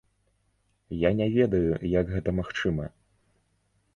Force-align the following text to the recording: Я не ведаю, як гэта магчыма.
Я 1.07 1.11
не 1.19 1.27
ведаю, 1.35 1.77
як 1.99 2.05
гэта 2.15 2.29
магчыма. 2.39 2.85